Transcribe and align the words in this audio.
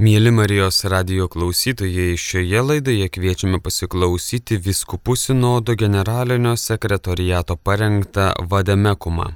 Mėly 0.00 0.30
Marijos 0.32 0.78
radio 0.88 1.26
klausytojai, 1.28 2.14
šioje 2.16 2.60
laidoje 2.64 3.04
kviečiame 3.12 3.58
pasiklausyti 3.60 4.56
Viskupų 4.64 5.12
sinodo 5.20 5.74
generalinio 5.76 6.54
sekretoriato 6.56 7.58
parengtą 7.68 8.30
Vademekumą. 8.48 9.26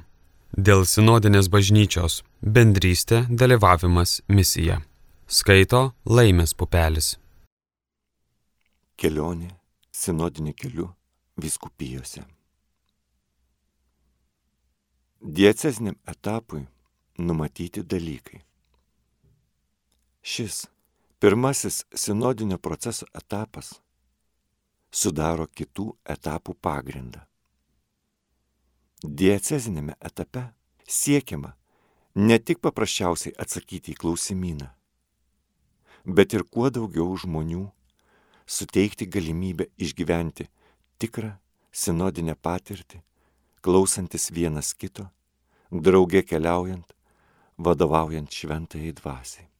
Dėl 0.57 0.81
sinodinės 0.89 1.51
bažnyčios- 1.53 2.23
bendrystė, 2.55 3.19
dalyvavimas, 3.29 4.23
misija. 4.27 4.79
Skaito 5.27 5.93
Laimės 6.05 6.55
pupelis. 6.57 7.11
Kelionė 8.97 9.51
sinodiniu 9.91 10.55
keliu 10.55 10.87
viskupijose. 11.37 12.25
Dieceziniam 15.21 15.95
etapui 16.07 16.65
numatyti 17.19 17.83
dalykai. 17.83 18.41
Šis 20.25 20.65
pirmasis 21.19 21.83
sinodinio 21.93 22.57
proceso 22.57 23.05
etapas 23.13 23.67
sudaro 24.89 25.45
kitų 25.45 25.85
etapų 26.15 26.55
pagrindą. 26.65 27.21
Diecezinėme 29.05 29.93
etape 30.09 30.47
siekiama 30.97 31.53
ne 32.17 32.39
tik 32.41 32.63
paprasčiausiai 32.65 33.37
atsakyti 33.37 33.93
į 33.93 33.99
klausimyną, 34.01 34.71
bet 36.09 36.33
ir 36.33 36.49
kuo 36.49 36.73
daugiau 36.73 37.13
žmonių 37.21 37.67
suteikti 38.57 39.05
galimybę 39.05 39.69
išgyventi 39.77 40.49
tikrą 40.97 41.35
sinodinę 41.69 42.33
patirtį, 42.33 43.05
klausantis 43.61 44.31
vienas 44.33 44.73
kito, 44.73 45.11
drauge 45.69 46.25
keliaujant, 46.25 46.95
vadovaujant 47.61 48.31
šventai 48.33 48.89
dvasiai. 48.97 49.51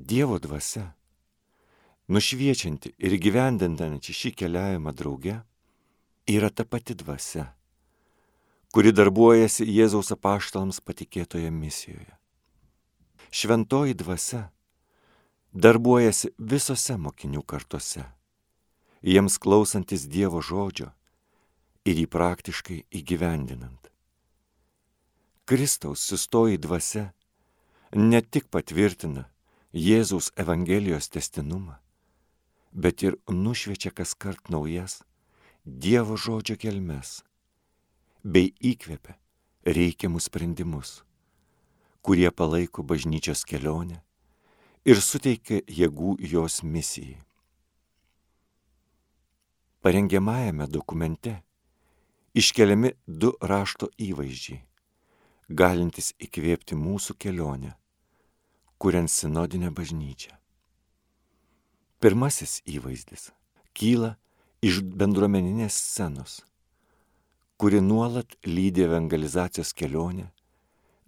Dievo 0.00 0.38
dvasia, 0.38 0.94
nušviečianti 2.08 2.94
ir 2.96 3.14
gyvendinanti 3.20 4.14
šį 4.16 4.30
keliavimą 4.32 4.94
drauge, 4.96 5.34
yra 6.24 6.48
ta 6.48 6.64
pati 6.64 6.94
dvasia, 6.96 7.44
kuri 8.72 8.94
darbuojasi 8.96 9.66
Jėzaus 9.68 10.08
apaštalams 10.14 10.80
patikėtoje 10.80 11.50
misijoje. 11.52 12.16
Šventoji 13.28 13.98
dvasia 14.00 14.46
darbuojasi 15.52 16.32
visose 16.38 16.96
mokinių 16.96 17.42
kartose, 17.44 18.06
jiems 19.04 19.36
klausantis 19.36 20.06
Dievo 20.08 20.40
žodžio 20.40 20.88
ir 21.84 22.00
jį 22.00 22.06
praktiškai 22.08 22.78
įgyvendinant. 23.02 23.92
Kristaus 25.44 26.08
sustoji 26.08 26.56
dvasia 26.56 27.10
ne 27.92 28.22
tik 28.22 28.48
patvirtina, 28.48 29.26
Jėzaus 29.70 30.32
Evangelijos 30.34 31.06
testinumą, 31.14 31.76
bet 32.74 33.04
ir 33.06 33.14
nušviečia 33.30 33.92
kas 33.94 34.16
kart 34.18 34.50
naujas 34.50 35.04
Dievo 35.62 36.16
žodžio 36.18 36.56
kelmes, 36.58 37.22
bei 38.24 38.50
įkvepia 38.58 39.14
reikiamus 39.62 40.26
sprendimus, 40.26 41.04
kurie 42.02 42.32
palaiko 42.34 42.82
bažnyčios 42.82 43.44
kelionę 43.46 44.02
ir 44.82 44.98
suteikia 44.98 45.62
jėgų 45.70 46.16
jos 46.18 46.64
misijai. 46.66 47.20
Parengiamajame 49.86 50.66
dokumente 50.66 51.44
iškeliami 52.34 52.96
du 53.06 53.36
rašto 53.38 53.86
įvaizdžiai, 54.02 54.64
galintys 55.46 56.10
įkvėpti 56.18 56.74
mūsų 56.74 57.14
kelionę 57.14 57.76
kuriant 58.80 59.10
sinodinę 59.12 59.68
bažnyčią. 59.76 60.32
Pirmasis 62.00 62.62
įvaizdis 62.64 63.28
kyla 63.76 64.14
iš 64.64 64.80
bendruomeninės 64.80 65.76
scenos, 65.76 66.38
kuri 67.60 67.82
nuolat 67.84 68.38
lydi 68.48 68.86
evangelizacijos 68.86 69.74
kelionę 69.76 70.30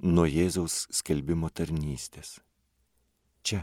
nuo 0.04 0.26
Jėzaus 0.28 0.82
skelbimo 0.92 1.48
tarnystės. 1.48 2.42
Čia 3.40 3.62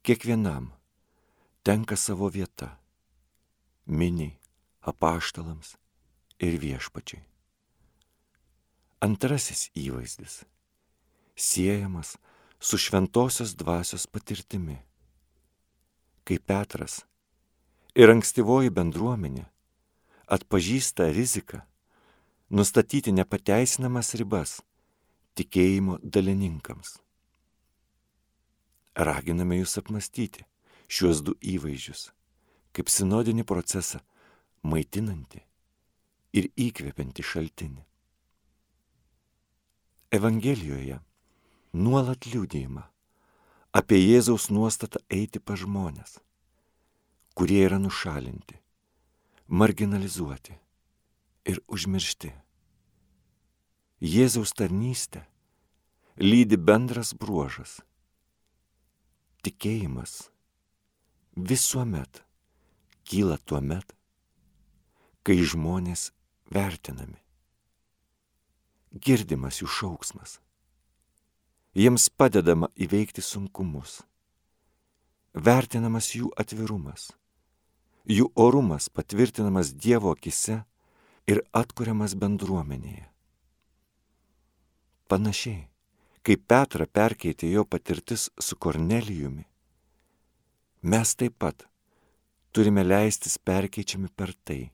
kiekvienam 0.00 0.70
tenka 1.62 2.00
savo 2.00 2.32
vieta- 2.32 2.78
miniai, 4.00 4.38
apaštalams 4.80 5.76
ir 6.40 6.56
viešpačiai. 6.56 7.20
Antrasis 9.04 9.68
įvaizdis- 9.76 10.44
siejamas 11.48 12.16
su 12.60 12.78
šventosios 12.78 13.56
dvasios 13.56 14.06
patirtimi. 14.06 14.76
Kai 16.24 16.38
Petras 16.38 17.00
ir 17.96 18.12
ankstyvoji 18.12 18.70
bendruomenė 18.70 19.46
atpažįsta 20.30 21.08
riziką 21.16 21.64
nustatyti 22.50 23.16
nepateisinamas 23.16 24.14
ribas 24.20 24.60
tikėjimo 25.40 25.98
dalininkams. 26.02 26.98
Raginame 28.94 29.58
jūs 29.62 29.78
apmastyti 29.80 30.44
šiuos 30.90 31.24
du 31.24 31.34
įvaizdžius 31.40 32.10
kaip 32.76 32.90
sinodinį 32.92 33.44
procesą 33.48 34.00
maitinantį 34.62 35.40
ir 36.38 36.48
įkvepiantį 36.66 37.24
šaltinį. 37.26 37.84
Evangelijoje 40.14 40.98
nuolat 41.72 42.26
liūdėjimą 42.26 42.82
apie 43.72 43.98
Jėzaus 44.00 44.48
nuostatą 44.50 44.98
eiti 45.10 45.38
pa 45.38 45.54
žmonės, 45.54 46.18
kurie 47.38 47.62
yra 47.62 47.78
nušalinti, 47.78 48.58
marginalizuoti 49.46 50.56
ir 51.46 51.60
užmiršti. 51.70 52.32
Jėzaus 54.00 54.52
tarnystę 54.56 55.22
lydi 56.18 56.56
bendras 56.58 57.14
bruožas- 57.14 57.80
tikėjimas 59.44 60.30
visuomet 61.36 62.24
kyla 63.04 63.38
tuo 63.38 63.60
met, 63.60 63.94
kai 65.22 65.38
žmonės 65.38 66.10
vertinami. 66.50 67.20
Girdimas 68.90 69.62
jų 69.62 69.68
šauksmas 69.70 70.40
jiems 71.74 72.08
padedama 72.10 72.68
įveikti 72.74 73.22
sunkumus. 73.22 74.00
Vertinamas 75.34 76.10
jų 76.16 76.32
atvirumas, 76.34 77.12
jų 78.10 78.26
orumas 78.34 78.88
patvirtinamas 78.90 79.70
Dievo 79.70 80.10
akise 80.10 80.64
ir 81.30 81.44
atkuriamas 81.54 82.16
bendruomenėje. 82.18 83.06
Panašiai, 85.06 85.68
kaip 86.26 86.42
Petra 86.50 86.86
perkeitė 86.86 87.52
jo 87.52 87.64
patirtis 87.64 88.28
su 88.38 88.58
Kornelijumi, 88.58 89.46
mes 90.82 91.14
taip 91.14 91.38
pat 91.38 91.66
turime 92.50 92.82
leistis 92.82 93.38
perkeičiami 93.38 94.10
per 94.10 94.34
tai, 94.42 94.72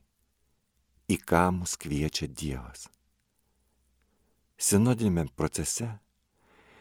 į 1.13 1.21
ką 1.21 1.45
mus 1.61 1.77
kviečia 1.77 2.29
Dievas. 2.29 2.89
Sinodinėme 4.57 5.29
procese 5.37 5.91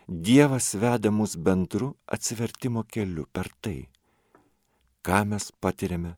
Dievas 0.07 0.75
veda 0.75 1.09
mus 1.09 1.35
bendru 1.35 1.95
atsivertimo 2.05 2.83
keliu 2.83 3.25
per 3.25 3.49
tai, 3.57 3.87
ką 5.01 5.23
mes 5.25 5.49
patiriame, 5.57 6.11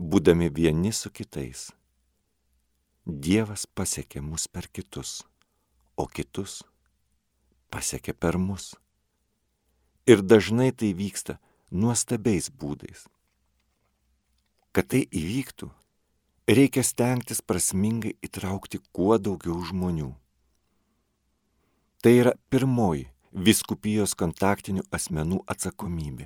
būdami 0.00 0.48
vieni 0.48 0.92
su 0.96 1.10
kitais. 1.12 1.66
Dievas 3.04 3.66
pasiekė 3.66 4.22
mus 4.24 4.48
per 4.48 4.64
kitus, 4.72 5.26
o 6.00 6.06
kitus 6.08 6.62
pasiekė 7.68 8.16
per 8.16 8.40
mus. 8.40 8.72
Ir 10.08 10.24
dažnai 10.24 10.72
tai 10.72 10.94
vyksta 10.96 11.36
nuostabiais 11.70 12.48
būdais. 12.48 13.04
Kad 14.72 14.88
tai 14.88 15.04
įvyktų, 15.04 15.68
reikia 16.48 16.80
stengtis 16.80 17.44
prasmingai 17.44 18.16
įtraukti 18.24 18.80
kuo 18.88 19.20
daugiau 19.20 19.60
žmonių. 19.68 20.14
Tai 22.02 22.10
yra 22.18 22.32
pirmoji 22.50 23.04
viskupijos 23.46 24.16
kontaktinių 24.18 24.82
asmenų 24.90 25.36
atsakomybė. 25.52 26.24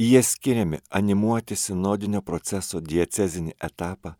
Jie 0.00 0.22
skiriami 0.24 0.78
animuoti 0.88 1.58
sinodinio 1.60 2.22
proceso 2.24 2.80
diecezinį 2.80 3.52
etapą 3.68 4.14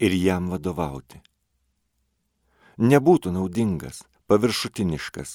ir 0.00 0.16
jam 0.16 0.46
vadovauti. 0.48 1.20
Nebūtų 2.80 3.34
naudingas, 3.34 4.00
paviršutiniškas 4.32 5.34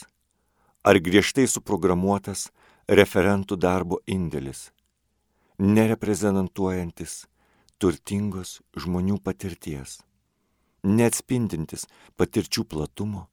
ar 0.89 1.01
griežtai 1.05 1.45
suprogramuotas 1.45 2.47
referentų 2.89 3.59
darbo 3.61 4.01
indėlis, 4.09 4.71
nereprezentuojantis 5.61 7.27
turtingos 7.77 8.57
žmonių 8.73 9.21
patirties, 9.21 9.99
neatspindintis 10.81 11.85
patirčių 12.17 12.65
platumo 12.73 13.27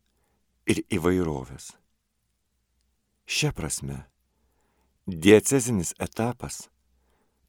ir 0.66 0.82
įvairovės. 0.92 1.72
Šia 3.26 3.52
prasme, 3.56 4.02
diecezinis 5.06 5.94
etapas 5.98 6.66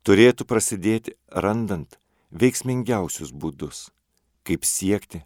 turėtų 0.05 0.47
prasidėti 0.49 1.15
randant 1.29 1.97
veiksmingiausius 2.31 3.33
būdus, 3.33 3.89
kaip 4.43 4.65
siekti 4.65 5.23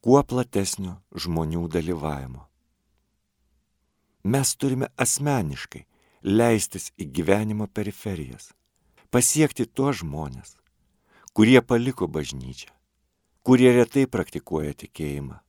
kuo 0.00 0.22
platesnio 0.24 0.96
žmonių 1.12 1.66
dalyvavimo. 1.68 2.46
Mes 4.24 4.54
turime 4.56 4.90
asmeniškai 5.00 5.84
leistis 6.22 6.90
į 7.00 7.08
gyvenimo 7.16 7.66
periferijas, 7.72 8.50
pasiekti 9.12 9.64
tuos 9.64 10.00
žmonės, 10.02 10.56
kurie 11.32 11.60
paliko 11.64 12.08
bažnyčią, 12.08 12.68
kurie 13.44 13.72
retai 13.72 14.04
praktikuoja 14.06 14.74
tikėjimą, 14.76 15.40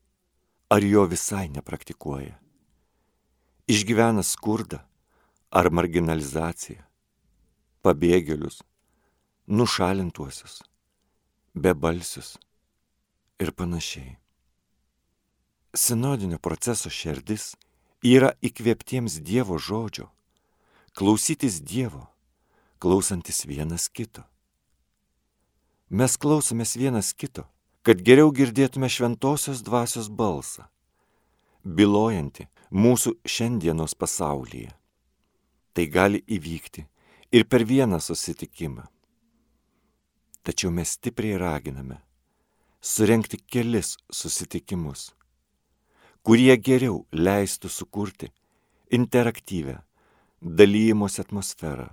ar 0.72 0.84
jo 0.84 1.04
visai 1.12 1.50
nepraktikuoja, 1.52 2.38
išgyvena 3.68 4.24
skurdą 4.24 4.80
ar 5.52 5.68
marginalizaciją, 5.68 6.80
pabėgėlius, 7.84 8.62
nušalintuosius, 9.52 10.62
bebalsius 11.54 12.38
ir 13.44 13.52
panašiai. 13.52 14.16
Sinodinio 15.76 16.40
proceso 16.40 16.88
šerdis 16.88 17.52
yra 18.08 18.32
įkvėptiems 18.40 19.20
Dievo 19.28 19.60
žodžio, 19.60 20.08
klausytis 20.96 21.60
Dievo, 21.60 22.06
klausantis 22.80 23.44
vienas 23.44 23.92
kito. 23.92 24.24
Mes 25.92 26.16
klausomės 26.16 26.78
vienas 26.80 27.12
kito, 27.12 27.44
kad 27.86 28.02
geriau 28.08 28.32
girdėtume 28.32 28.90
šventosios 28.90 29.64
dvasios 29.66 30.10
balsą, 30.10 30.68
bilojantį 31.66 32.48
mūsų 32.72 33.16
šiandienos 33.26 33.96
pasaulyje. 33.98 34.74
Tai 35.74 35.86
gali 35.88 36.20
įvykti 36.28 36.86
ir 37.32 37.48
per 37.48 37.64
vieną 37.66 38.02
susitikimą. 38.04 38.84
Tačiau 40.44 40.74
mes 40.74 40.98
stipriai 40.98 41.40
raginame 41.40 42.02
surenkti 42.82 43.38
kelis 43.46 43.94
susitikimus 44.10 45.12
kurie 46.22 46.54
geriau 46.58 47.02
leistų 47.12 47.70
sukurti 47.70 48.30
interaktyvę 48.94 49.80
dalymosi 50.42 51.22
atmosferą, 51.24 51.88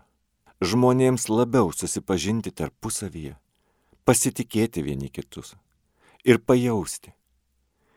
žmonėms 0.60 1.28
labiau 1.32 1.72
susipažinti 1.72 2.52
tarpusavyje, 2.52 3.36
pasitikėti 4.04 4.84
vieni 4.84 5.08
kitus 5.12 5.54
ir 6.28 6.38
pajausti, 6.44 7.12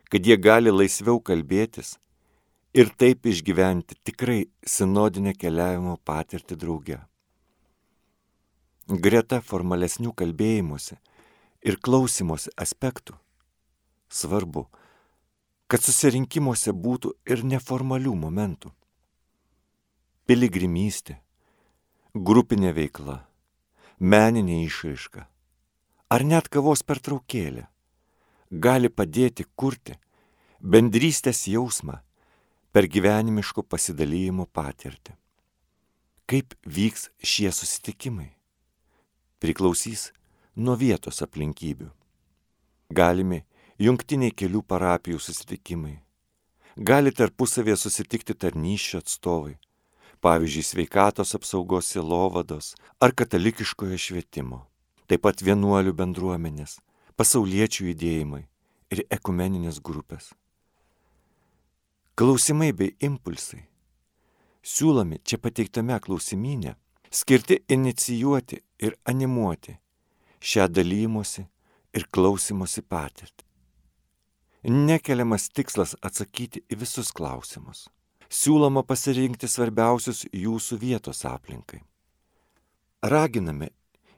kad 0.07 0.25
jie 0.28 0.38
gali 0.39 0.72
laisviau 0.72 1.19
kalbėtis 1.19 1.98
ir 2.72 2.92
taip 2.95 3.28
išgyventi 3.28 3.98
tikrai 4.07 4.45
sinodinę 4.63 5.33
keliavimo 5.36 5.98
patirtį 6.07 6.57
drauge. 6.62 7.00
Greta 8.88 9.42
formalesnių 9.44 10.13
kalbėjimuose 10.22 10.98
ir 11.68 11.80
klausimosi 11.83 12.54
aspektų 12.66 13.18
svarbu, 14.12 14.66
kad 15.68 15.84
susirinkimuose 15.84 16.72
būtų 16.72 17.12
ir 17.27 17.44
neformalių 17.48 18.16
momentų. 18.24 18.72
Piligrimystė, 20.27 21.18
grupinė 22.16 22.72
veikla, 22.75 23.22
meninė 24.00 24.63
išraiška 24.66 25.27
ar 26.12 26.25
net 26.27 26.50
kavos 26.51 26.81
pertraukėlė 26.84 27.71
gali 28.51 28.89
padėti 28.89 29.45
kurti 29.56 29.95
bendrystės 30.59 31.48
jausmą 31.48 32.01
per 32.71 32.88
gyvenimiško 32.88 33.63
pasidalymo 33.63 34.45
patirtį. 34.51 35.15
Kaip 36.27 36.56
vyks 36.63 37.09
šie 37.24 37.51
susitikimai? 37.51 38.30
Priklausys 39.39 40.12
nuo 40.56 40.75
vietos 40.75 41.24
aplinkybių. 41.24 41.89
Galime 42.92 43.45
jungtiniai 43.80 44.36
kelių 44.36 44.62
parapijų 44.68 45.19
susitikimai. 45.19 45.98
Gali 46.75 47.12
tarpusavėje 47.12 47.77
susitikti 47.81 48.36
tarnyščio 48.36 49.01
atstovai, 49.01 49.57
pavyzdžiui, 50.24 50.63
sveikatos 50.63 51.36
apsaugos 51.36 51.89
silovados 51.92 52.75
ar 53.00 53.12
katalikiškojo 53.12 53.98
švietimo, 54.00 54.62
taip 55.07 55.25
pat 55.25 55.44
vienuolių 55.44 55.92
bendruomenės, 55.98 56.77
pasauliečių 57.18 57.90
judėjimai 57.92 58.46
ir 58.92 59.04
ekumeninės 59.10 59.81
grupės. 59.84 60.31
Klausimai 62.16 62.72
bei 62.78 62.96
impulsai 63.00 63.63
siūlomi 64.62 65.22
čia 65.25 65.40
pateiktame 65.42 65.98
klausimynė 66.04 66.75
skirti 67.12 67.62
inicijuoti 67.72 68.60
ir 68.86 68.98
animuoti 69.10 69.78
šią 70.42 70.68
dalymosi 70.69 71.48
ir 71.98 72.06
klausimosi 72.13 72.84
patirtį 72.86 73.52
nekeliamas 74.69 75.50
tikslas 75.50 75.96
atsakyti 76.02 76.62
į 76.69 76.78
visus 76.84 77.12
klausimus. 77.12 77.88
Siūloma 78.31 78.84
pasirinkti 78.88 79.48
svarbiausius 79.50 80.25
jūsų 80.31 80.78
vietos 80.80 81.25
aplinkai. 81.25 81.81
Raginame 83.02 83.72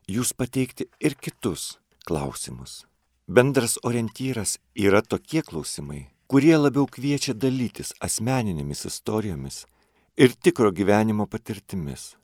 jūs 0.08 0.34
pateikti 0.34 0.90
ir 1.00 1.16
kitus 1.16 1.80
klausimus. 2.08 2.84
Bendras 3.28 3.78
orientyras 3.84 4.58
yra 4.76 5.02
tokie 5.02 5.42
klausimai, 5.42 6.10
kurie 6.28 6.56
labiau 6.58 6.88
kviečia 6.90 7.34
dalytis 7.34 7.94
asmeninėmis 8.04 8.86
istorijomis 8.90 9.64
ir 10.18 10.36
tikro 10.36 10.72
gyvenimo 10.76 11.26
patirtimis, 11.26 12.16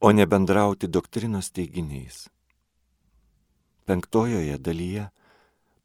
o 0.00 0.12
ne 0.12 0.26
bendrauti 0.26 0.86
doktrinos 0.86 1.50
teiginiais. 1.50 2.28
Penktojoje 3.88 4.58
dalyje 4.58 5.08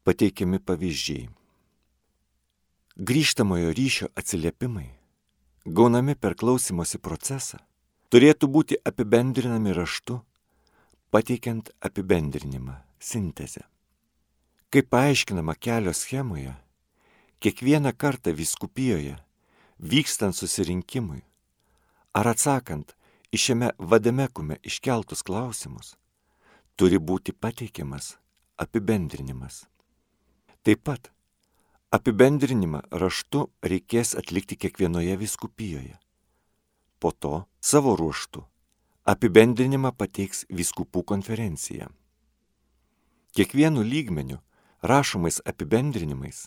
pateikiami 0.04 0.60
pavyzdžiai. 0.60 1.28
Grįžtamojo 2.94 3.72
ryšio 3.74 4.10
atsiliepimai, 4.14 4.90
gaunami 5.66 6.14
per 6.14 6.36
klausimosi 6.38 7.00
procesą, 7.02 7.58
turėtų 8.12 8.46
būti 8.46 8.78
apibendrinami 8.86 9.72
raštu, 9.74 10.20
pateikiant 11.10 11.72
apibendrinimą, 11.80 12.76
sintezę. 12.98 13.64
Kaip 14.70 14.90
paaiškinama 14.90 15.54
kelio 15.54 15.92
schemoje, 15.94 16.54
kiekvieną 17.38 17.92
kartą 17.96 18.32
viskupijoje, 18.34 19.16
vykstant 19.78 20.36
susirinkimui 20.36 21.22
ar 22.14 22.30
atsakant 22.30 22.94
į 23.34 23.40
šiame 23.44 23.72
vademekume 23.78 24.58
iškeltus 24.62 25.22
klausimus, 25.26 25.94
turi 26.78 26.98
būti 26.98 27.34
pateikiamas 27.34 28.14
apibendrinimas. 28.56 29.64
Taip 30.62 30.82
pat 30.86 31.10
apibendrinimą 31.94 32.80
raštu 32.90 33.48
reikės 33.62 34.14
atlikti 34.18 34.56
kiekvienoje 34.56 35.18
viskupijoje. 35.20 35.98
Po 36.98 37.12
to 37.12 37.44
savo 37.60 37.94
ruoštų 37.98 38.42
apibendrinimą 39.04 39.92
pateiks 39.92 40.46
viskupų 40.48 41.04
konferencija. 41.04 41.90
Kiekvienu 43.34 43.82
lygmeniu 43.82 44.38
rašomais 44.82 45.40
apibendrinimais 45.50 46.44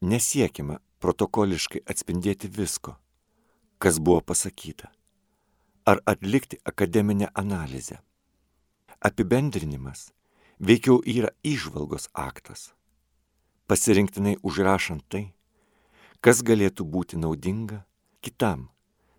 nesiekima 0.00 0.78
protokoliškai 1.04 1.82
atspindėti 1.84 2.48
visko, 2.48 2.94
kas 3.78 3.98
buvo 4.00 4.22
pasakyta, 4.24 4.88
ar 5.84 6.00
atlikti 6.06 6.60
akademinę 6.64 7.28
analizę. 7.34 7.98
Apibendrinimas 9.04 10.08
veikiau 10.58 11.02
yra 11.04 11.30
išvalgos 11.44 12.08
aktas 12.14 12.70
pasirinktinai 13.68 14.38
užrašant 14.48 15.04
tai, 15.12 15.26
kas 16.24 16.40
galėtų 16.40 16.88
būti 16.88 17.20
naudinga 17.20 17.82
kitam 18.24 18.70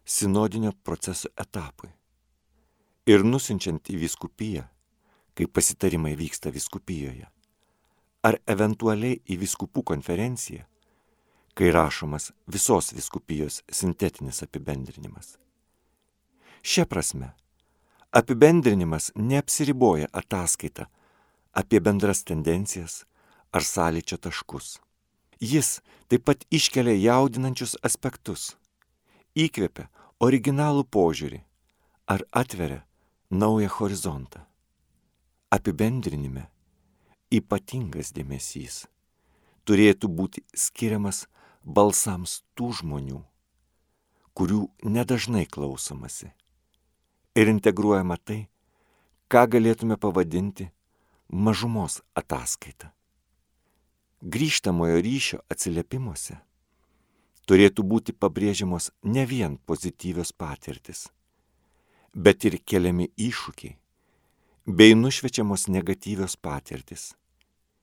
sinodinio 0.09 0.73
proceso 0.83 1.29
etapui. 1.37 1.91
Ir 3.05 3.21
nusinčiant 3.23 3.93
į 3.93 3.99
viskupiją, 4.07 4.65
kai 5.39 5.47
pasitarimai 5.47 6.17
vyksta 6.19 6.51
viskupijoje, 6.51 7.23
ar 8.27 8.35
eventualiai 8.43 9.21
į 9.23 9.37
viskupų 9.39 9.85
konferenciją, 9.87 10.65
kai 11.55 11.69
rašomas 11.71 12.33
visos 12.51 12.91
viskupijos 12.91 13.61
sintetinis 13.71 14.43
apibendrinimas. 14.43 15.37
Šia 16.59 16.83
prasme, 16.83 17.29
apibendrinimas 18.11 19.13
neapsiriboja 19.15 20.11
ataskaita 20.11 20.89
apie 21.55 21.79
bendras 21.79 22.25
tendencijas, 22.27 23.05
ar 23.55 23.63
sąlyčio 23.63 24.19
taškus. 24.19 24.81
Jis 25.39 25.79
taip 26.11 26.27
pat 26.27 26.43
iškelia 26.51 26.99
jaudinančius 26.99 27.77
aspektus, 27.79 28.57
įkvepia 29.39 29.87
originalų 30.19 30.83
požiūrį 30.83 31.41
ar 32.11 32.27
atveria 32.43 32.83
naują 33.31 33.71
horizontą. 33.79 34.48
Apibendrinime 35.49 36.43
ypatingas 37.33 38.11
dėmesys 38.13 38.83
turėtų 39.65 40.09
būti 40.19 40.43
skiriamas 40.53 41.23
balsams 41.65 42.35
tų 42.53 42.67
žmonių, 42.79 43.23
kurių 44.37 44.59
nedažnai 44.85 45.47
klausomasi. 45.49 46.29
Ir 47.33 47.49
integruojama 47.55 48.19
tai, 48.21 48.37
ką 49.25 49.47
galėtume 49.55 49.97
pavadinti 49.97 50.69
mažumos 51.33 51.97
ataskaita. 52.13 52.93
Grįžtamojo 54.21 55.01
ryšio 55.01 55.41
atsiliepimuose 55.49 56.37
turėtų 57.49 57.89
būti 57.89 58.13
pabrėžiamos 58.13 58.93
ne 59.01 59.25
vien 59.25 59.57
pozityvios 59.65 60.29
patirtis, 60.29 61.07
bet 62.13 62.45
ir 62.45 62.61
keliami 62.61 63.09
iššūkiai 63.17 63.79
bei 64.69 64.93
nušvečiamos 64.93 65.65
negatyvios 65.67 66.35
patirtis, 66.37 67.15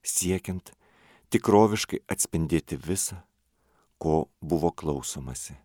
siekiant 0.06 0.70
tikroviškai 1.34 2.04
atspindėti 2.06 2.78
visą, 2.78 3.18
ko 3.98 4.28
buvo 4.38 4.70
klausomasi. 4.70 5.56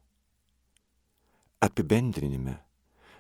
Apibendrinime 1.62 2.58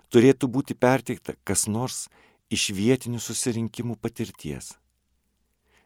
turėtų 0.10 0.50
būti 0.50 0.74
perteikta 0.74 1.38
kas 1.46 1.68
nors 1.70 2.08
iš 2.50 2.72
vietinių 2.74 3.22
susirinkimų 3.22 4.00
patirties, 4.02 4.74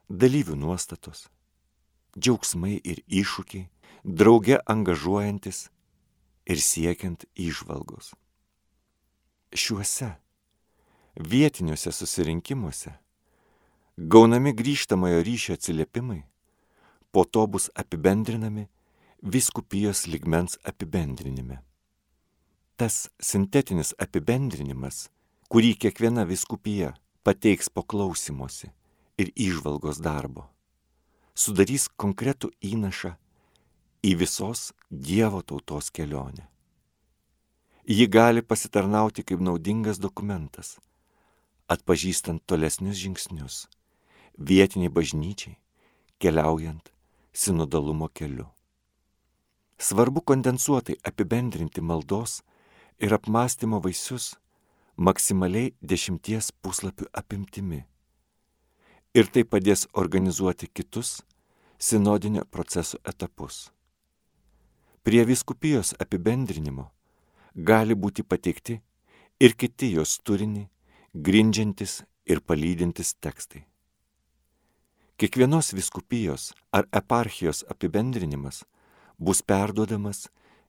dalyvių 0.07 0.55
nuostatos, 0.55 1.27
džiaugsmai 2.15 2.79
ir 2.79 3.03
iššūkiai, 3.11 3.67
drauge 4.07 4.63
angažuojantis 4.63 5.65
ir 6.47 6.63
siekiant 6.63 7.27
išvalgos. 7.35 8.13
Šiuose 9.51 10.15
vietiniuose 11.15 11.91
susirinkimuose 11.91 12.91
gaunami 13.97 14.51
grįžtamojo 14.51 15.21
ryšio 15.23 15.53
atsiliepimai 15.55 16.23
po 17.11 17.23
to 17.23 17.47
bus 17.47 17.69
apibendrinami 17.75 18.67
viskupijos 19.21 20.07
ligmens 20.07 20.57
apibendrinime. 20.63 21.61
Tas 22.75 23.07
sintetinis 23.23 23.93
apibendrinimas, 23.97 25.07
kurį 25.47 25.77
kiekviena 25.79 26.25
viskupija 26.27 26.91
pateiks 27.23 27.69
po 27.71 27.85
klausimuose 27.87 28.73
ir 29.17 29.31
išvalgos 29.35 30.01
darbo, 30.03 30.49
sudarys 31.33 31.87
konkretų 31.87 32.51
įnašą 32.59 33.15
į 34.03 34.11
visos 34.19 34.73
Dievo 34.91 35.39
tautos 35.41 35.87
kelionę. 35.89 36.49
Ji 37.87 38.07
gali 38.11 38.41
pasitarnauti 38.41 39.23
kaip 39.23 39.39
naudingas 39.39 40.01
dokumentas, 40.03 40.75
atpažįstant 41.71 42.43
tolesnius 42.45 42.97
žingsnius 43.01 43.65
vietiniai 44.37 44.91
bažnyčiai, 44.91 45.57
keliaujant 46.19 46.91
sinodalumo 47.33 48.07
keliu. 48.07 48.47
Svarbu 49.77 50.21
kondensuotai 50.21 50.95
apibendrinti 51.03 51.81
maldos 51.81 52.41
ir 52.99 53.13
apmąstymo 53.13 53.81
vaisius 53.83 54.35
maksimaliai 54.95 55.73
dešimties 55.81 56.51
puslapių 56.63 57.09
apimtimi. 57.11 57.83
Ir 59.15 59.27
tai 59.31 59.43
padės 59.43 59.87
organizuoti 59.93 60.67
kitus 60.67 61.21
sinodinio 61.79 62.45
proceso 62.45 62.99
etapus. 63.03 63.71
Prie 65.03 65.23
viskupijos 65.27 65.93
apibendrinimo 65.99 66.89
gali 67.55 67.95
būti 67.95 68.23
pateikti 68.23 68.79
ir 69.39 69.55
kiti 69.55 69.91
jos 69.95 70.19
turinį 70.23 70.65
grindžiantis 71.15 72.03
ir 72.27 72.41
palydintis 72.43 73.13
tekstai. 73.23 73.63
Kiekvienos 75.15 75.71
viskupijos 75.71 76.51
ar 76.75 76.89
eparchijos 76.91 77.63
apibendrinimas 77.71 78.65
bus 79.15 79.39
perduodamas 79.39 80.25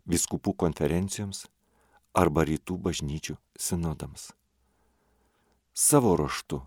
viskupų 0.07 0.55
konferencijoms 0.55 1.49
arba 2.15 2.45
rytų 2.47 2.79
bažnyčių 2.79 3.35
sinodams. 3.59 4.31
Savo 5.75 6.15
ruoštu 6.15 6.61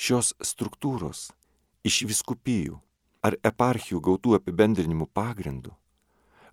šios 0.00 0.32
struktūros 0.40 1.28
iš 1.84 2.06
viskupijų 2.08 2.80
ar 3.20 3.36
eparchijų 3.44 4.00
gautų 4.00 4.38
apibendrinimų 4.38 5.10
pagrindų 5.12 5.76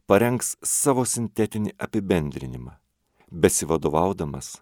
parengs 0.04 0.58
savo 0.68 1.06
sintetinį 1.08 1.78
apibendrinimą, 1.80 2.76
besivadovaudamas 3.32 4.58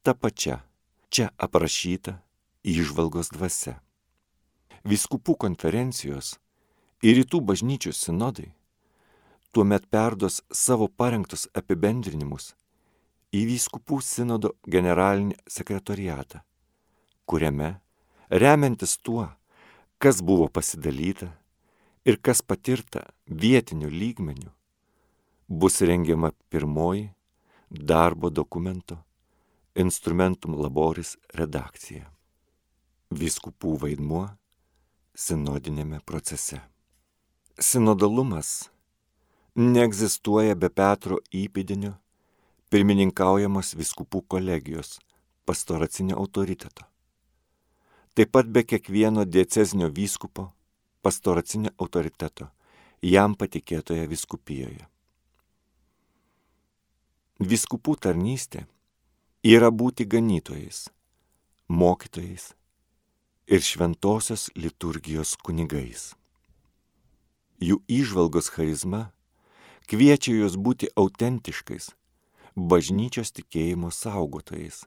tą 0.00 0.16
pačią 0.16 0.62
čia 1.10 1.30
aprašyta 1.36 2.18
išvalgos 2.64 3.32
dvasia. 3.32 3.78
Viskupų 4.88 5.34
konferencijos 5.44 6.36
ir 7.02 7.18
rytų 7.20 7.40
bažnyčių 7.48 7.92
sinodai 7.96 8.52
tuomet 9.52 9.88
perduos 9.90 10.42
savo 10.52 10.88
parengtus 10.88 11.48
apibendrinimus 11.56 12.52
į 13.34 13.44
vyskupų 13.48 14.00
sinodo 14.04 14.54
generalinį 14.68 15.36
sekretoriatą, 15.50 16.42
kuriame, 17.28 17.74
remiantis 18.30 18.96
tuo, 19.02 19.26
kas 19.98 20.22
buvo 20.22 20.48
pasidalyta 20.48 21.32
ir 22.08 22.20
kas 22.22 22.40
patirta 22.42 23.08
vietiniu 23.26 23.90
lygmeniu, 23.92 24.52
bus 25.48 25.80
rengiama 25.80 26.32
pirmoji 26.52 27.08
darbo 27.68 28.30
dokumento 28.30 29.00
Instrumentum 29.78 30.56
Laboris 30.58 31.12
redakcija. 31.38 32.08
Vyskupų 33.14 33.76
vaidmuo 33.78 34.24
sinodinėme 35.14 36.00
procese. 36.02 36.56
Sinodalumas 37.62 38.72
neegzistuoja 39.54 40.56
be 40.58 40.66
Petro 40.80 41.20
įpėdinio 41.30 41.92
pirmininkaujamos 42.74 43.76
viskupų 43.78 44.24
kolegijos 44.34 44.96
pastoracinio 45.46 46.16
autoriteto. 46.18 46.82
Taip 48.18 48.32
pat 48.34 48.50
be 48.50 48.64
kiekvieno 48.66 49.22
diecezinio 49.30 49.92
vyskupo 49.94 50.48
pastoracinio 51.06 51.70
autoriteto 51.78 52.48
jam 53.12 53.38
patikėtoje 53.38 54.10
viskupijoje. 54.10 54.90
Viskupų 57.38 57.94
tarnystė 58.08 58.64
yra 59.44 59.70
būti 59.70 60.02
ganytojais, 60.04 60.88
mokytojais 61.68 62.54
ir 63.46 63.62
šventosios 63.62 64.50
liturgijos 64.58 65.36
kunigais. 65.38 66.14
Jų 67.62 67.78
išvalgos 67.86 68.50
charizma 68.50 69.12
kviečia 69.86 70.34
juos 70.34 70.58
būti 70.58 70.90
autentiškais, 70.98 71.94
bažnyčios 72.56 73.30
tikėjimo 73.30 73.90
saugotojais, 73.94 74.84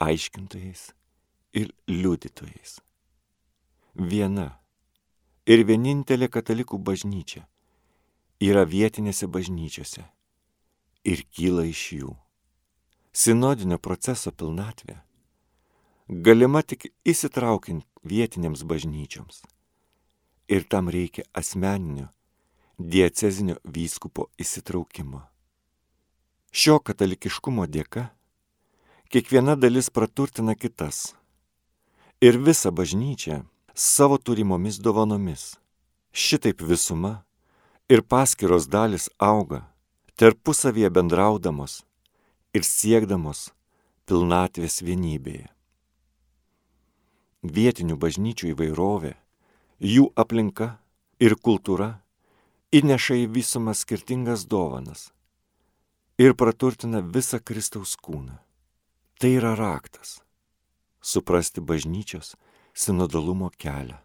aiškintojais 0.00 0.92
ir 1.52 1.68
liudytojais. 1.86 2.80
Viena 3.94 4.58
ir 5.44 5.60
vienintelė 5.68 6.32
katalikų 6.32 6.80
bažnyčia 6.80 7.44
yra 8.40 8.64
vietinėse 8.64 9.28
bažnyčiose 9.28 10.08
ir 11.04 11.26
kyla 11.36 11.68
iš 11.68 11.88
jų 12.00 12.23
sinodinio 13.14 13.76
proceso 13.78 14.32
pilnatvė 14.34 14.96
galima 16.26 16.64
tik 16.66 16.88
įsitraukiant 17.06 17.84
vietinėms 18.02 18.64
bažnyčioms. 18.66 19.44
Ir 20.50 20.66
tam 20.66 20.90
reikia 20.90 21.22
asmeninio, 21.32 22.08
diecezinio 22.78 23.60
vyskupo 23.64 24.26
įsitraukimo. 24.42 25.22
Šio 26.50 26.80
katalikiškumo 26.82 27.68
dėka 27.70 28.08
kiekviena 29.14 29.54
dalis 29.54 29.92
praturtina 29.94 30.58
kitas. 30.58 31.14
Ir 32.20 32.42
visa 32.42 32.74
bažnyčia 32.74 33.44
savo 33.74 34.18
turimomis 34.18 34.82
dovanomis. 34.82 35.54
Šitaip 36.10 36.66
visuma 36.66 37.22
ir 37.88 38.02
paskiros 38.02 38.66
dalis 38.66 39.06
auga, 39.22 39.64
tarpusavėje 40.18 40.90
bendraudamos 40.90 41.84
ir 42.54 42.62
siekdamos 42.62 43.50
pilnatvės 44.06 44.78
vienybėje. 44.86 45.48
Vietinių 47.44 47.98
bažnyčių 48.00 48.52
įvairovė, 48.54 49.12
jų 49.82 50.06
aplinka 50.16 50.76
ir 51.20 51.34
kultūra 51.36 51.90
įneša 52.74 53.18
į 53.24 53.26
visumą 53.34 53.74
skirtingas 53.76 54.46
dovanas 54.48 55.10
ir 56.18 56.36
praturtina 56.38 57.02
visą 57.02 57.42
Kristaus 57.42 57.96
kūną. 57.98 58.38
Tai 59.18 59.30
yra 59.30 59.54
raktas- 59.58 60.20
suprasti 61.12 61.60
bažnyčios 61.60 62.36
sinodalumo 62.74 63.50
kelią. 63.50 63.98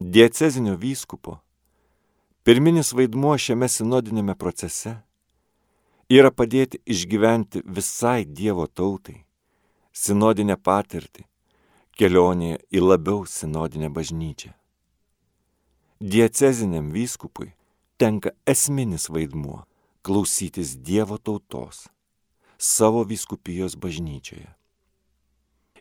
Diecezinio 0.00 0.76
vyskupo 0.76 1.40
pirminis 2.44 2.92
vaidmuo 2.92 3.36
šiame 3.40 3.68
sinodinėme 3.68 4.34
procese 4.36 5.02
yra 6.10 6.30
padėti 6.30 6.78
išgyventi 6.86 7.62
visai 7.66 8.24
Dievo 8.24 8.66
tautai 8.66 9.24
sinodinę 9.92 10.56
patirtį 10.56 11.24
kelionėje 11.96 12.60
į 12.70 12.82
labiau 12.84 13.24
sinodinę 13.26 13.90
bažnyčią. 13.90 14.52
Dieceziniam 16.00 16.92
vyskupui 16.92 17.54
tenka 17.96 18.30
esminis 18.46 19.08
vaidmuo, 19.08 19.64
klausytis 20.04 20.76
Dievo 20.76 21.16
tautos 21.18 21.86
savo 22.58 23.02
vyskupijos 23.04 23.74
bažnyčioje. 23.80 24.48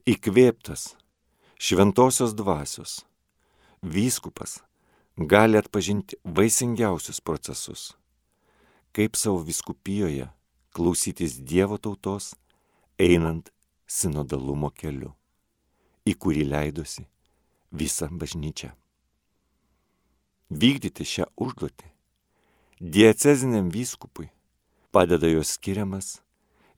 Įkvėptas 0.05 0.95
šventosios 1.59 2.33
dvasios, 2.35 3.03
vyskupas 3.83 4.61
gali 5.17 5.59
atpažinti 5.59 6.17
vaisingiausius 6.23 7.21
procesus, 7.21 7.93
kaip 8.95 9.17
savo 9.19 9.41
viskupijoje 9.43 10.29
klausytis 10.71 11.39
Dievo 11.39 11.77
tautos, 11.77 12.33
einant 12.99 13.51
sinodalumo 13.87 14.69
keliu, 14.71 15.11
į 16.07 16.15
kurį 16.15 16.45
leidosi 16.47 17.03
visa 17.75 18.07
bažnyčia. 18.07 18.71
Vykdyti 20.47 21.07
šią 21.11 21.27
užduotį 21.35 21.91
dieceziniam 22.79 23.67
vyskupui 23.73 24.29
padeda 24.95 25.27
jos 25.27 25.55
skiriamas 25.57 26.21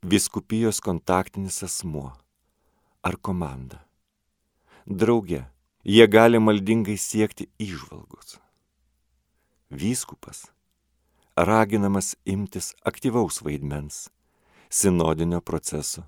viskupijos 0.02 0.82
kontaktinis 0.82 1.62
asmuo 1.68 2.16
ar 3.06 3.18
komanda. 3.22 3.84
Drauge, 4.88 5.46
jie 5.84 6.06
gali 6.08 6.40
maldingai 6.40 6.98
siekti 6.98 7.50
išvalgos. 7.62 8.40
Vyskupas 9.70 10.48
raginamas 11.38 12.16
imtis 12.26 12.74
aktyvaus 12.82 13.44
vaidmens 13.46 14.08
sinodinio 14.70 15.38
proceso 15.42 16.02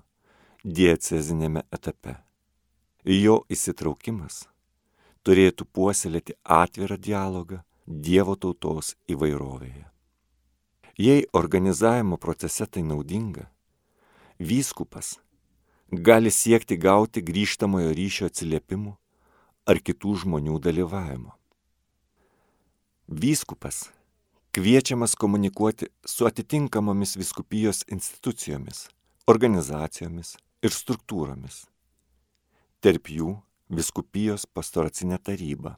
diecezinėme 0.64 1.62
etape. 1.72 2.16
Jo 3.06 3.44
įsitraukimas 3.48 4.42
turėtų 5.24 5.66
puoselėti 5.72 6.34
atvirą 6.44 6.98
dialogą 6.98 7.60
Dievo 7.86 8.36
tautos 8.36 8.92
įvairovėje. 9.10 9.86
Jei 10.98 11.24
organizavimo 11.32 12.18
procese 12.22 12.66
tai 12.66 12.84
naudinga, 12.86 13.48
vyskupas 14.38 15.16
gali 15.90 16.30
siekti 16.30 16.76
gauti 16.76 17.22
grįžtamojo 17.22 17.94
ryšio 17.96 18.28
atsiliepimų 18.30 18.92
ar 19.66 19.80
kitų 19.82 20.14
žmonių 20.22 20.60
dalyvavimo. 20.62 21.34
Vyskupas 23.10 23.88
kviečiamas 24.52 25.14
komunikuoti 25.14 25.86
su 26.04 26.26
atitinkamomis 26.26 27.16
viskupijos 27.16 27.84
institucijomis, 27.88 28.88
organizacijomis 29.26 30.34
ir 30.62 30.74
struktūromis. 30.74 31.68
Tarp 32.82 33.12
jų 33.14 33.36
viskupijos 33.70 34.48
pastoracinė 34.50 35.20
taryba, 35.22 35.76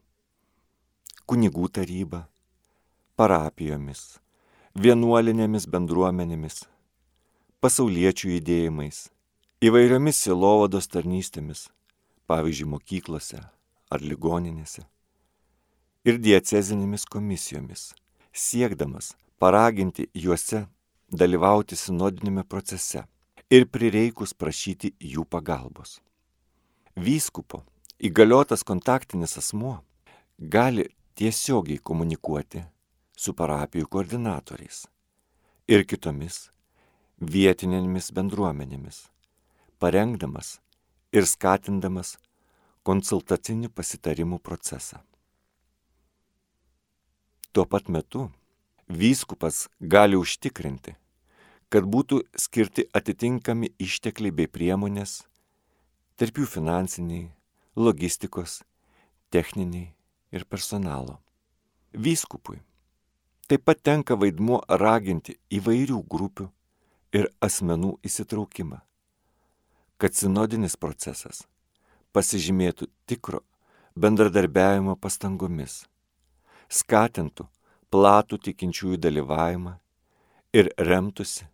kunigų 1.28 1.68
taryba, 1.68 2.24
parapijomis, 3.20 4.16
vienuolinėmis 4.72 5.68
bendruomenėmis, 5.68 6.62
pasauliečių 7.60 8.36
judėjimais, 8.38 9.10
įvairiomis 9.60 10.24
silovados 10.24 10.88
tarnystėmis, 10.88 11.68
pavyzdžiui, 12.24 12.72
mokyklose 12.72 13.42
ar 13.92 14.00
ligoninėse, 14.00 14.86
ir 16.08 16.16
diecezinėmis 16.24 17.04
komisijomis 17.04 17.90
siekdamas 18.32 19.12
paraginti 19.38 20.08
juose 20.14 20.64
dalyvauti 21.12 21.76
sinodinėme 21.76 22.44
procese 22.48 23.04
ir 23.52 23.66
prireikus 23.68 24.32
prašyti 24.32 24.94
jų 25.12 25.26
pagalbos. 25.28 25.98
Vyskupo 26.96 27.62
įgaliotas 28.00 28.64
kontaktinis 28.64 29.36
asmuo 29.40 29.78
gali 30.38 30.88
tiesiogiai 31.14 31.78
komunikuoti 31.78 32.64
su 33.16 33.34
parapijų 33.36 33.86
koordinatoriais 33.92 34.86
ir 35.68 35.84
kitomis 35.84 36.48
vietinėmis 37.20 38.10
bendruomenėmis, 38.16 39.04
parengdamas 39.78 40.56
ir 41.12 41.28
skatindamas 41.28 42.16
konsultacinių 42.82 43.70
pasitarimų 43.70 44.40
procesą. 44.42 45.02
Tuo 47.52 47.64
pat 47.68 47.88
metu 47.88 48.30
vyskupas 48.88 49.66
gali 49.80 50.16
užtikrinti, 50.16 50.94
kad 51.68 51.84
būtų 51.84 52.22
skirti 52.36 52.86
atitinkami 52.96 53.68
ištekliai 53.76 54.32
bei 54.32 54.48
priemonės, 54.48 55.22
tarp 56.16 56.40
jų 56.40 56.48
finansiniai, 56.48 57.26
logistikos, 57.76 58.62
techniniai 59.28 59.92
ir 60.32 60.48
personalo. 60.48 61.18
Vyskupui 61.92 62.62
taip 63.48 63.68
pat 63.68 63.84
tenka 63.84 64.16
vaidmuo 64.16 64.62
raginti 64.80 65.36
įvairių 65.52 66.00
grupių 66.08 66.48
ir 67.12 67.28
asmenų 67.44 67.98
įsitraukimą, 68.00 68.80
kad 70.00 70.16
sinodinis 70.16 70.80
procesas 70.80 71.44
pasižymėtų 72.16 72.88
tikro 73.04 73.44
bendradarbiavimo 73.92 74.96
pastangomis 74.96 75.82
skatintų 76.72 77.44
platų 77.92 78.38
tikinčiųjų 78.46 78.98
dalyvavimą 79.04 79.74
ir 80.56 80.70
remtųsi 80.80 81.48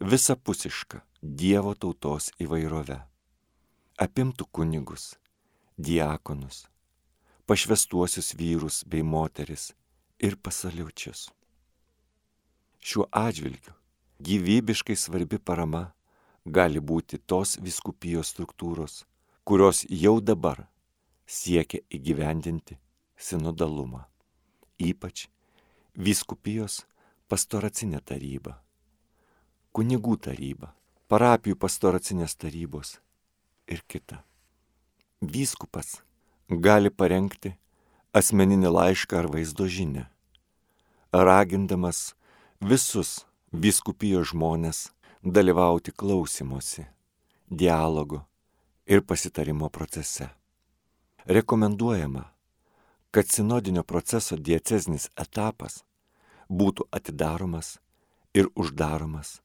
visapusišką 0.00 1.00
Dievo 1.18 1.72
tautos 1.74 2.28
įvairovę. 2.38 3.00
Apimtų 3.98 4.44
kunigus, 4.54 5.16
diakonus, 5.74 6.68
pašvestuosius 7.48 8.36
vyrus 8.38 8.84
bei 8.86 9.02
moteris 9.02 9.72
ir 10.22 10.36
pasaliučius. 10.38 11.24
Šiuo 12.78 13.08
atžvilgiu 13.10 13.74
gyvybiškai 14.22 14.94
svarbi 14.94 15.40
parama 15.40 15.88
gali 16.44 16.78
būti 16.78 17.18
tos 17.18 17.56
viskupijos 17.58 18.30
struktūros, 18.36 19.00
kurios 19.42 19.82
jau 19.88 20.20
dabar 20.20 20.68
siekia 21.26 21.82
įgyvendinti 21.90 22.78
sinodalumą 23.16 24.04
ypač 24.78 25.26
vyskupijos 25.98 26.84
pastoracinė 27.28 28.00
taryba, 28.00 28.56
kunigų 29.74 30.16
taryba, 30.28 30.72
parapijų 31.10 31.58
pastoracinės 31.58 32.36
tarybos 32.38 32.98
ir 33.66 33.82
kita. 33.86 34.22
Vyskupas 35.20 35.98
gali 36.48 36.90
parengti 36.90 37.56
asmeninį 38.14 38.70
laišką 38.70 39.18
ar 39.18 39.28
vaizdo 39.32 39.66
žinę, 39.66 40.06
ragindamas 41.12 42.14
visus 42.60 43.26
vyskupijos 43.52 44.30
žmonės 44.32 44.88
dalyvauti 45.24 45.92
klausimuose, 45.92 46.86
dialogo 47.50 48.22
ir 48.86 49.02
pasitarimo 49.02 49.68
procese. 49.68 50.30
Rekomenduojama 51.26 52.24
kad 53.10 53.28
sinodinio 53.28 53.82
proceso 53.82 54.36
dieceznis 54.36 55.08
etapas 55.16 55.82
būtų 56.48 56.88
atidaromas 56.92 57.78
ir 58.36 58.48
uždaromas 58.54 59.38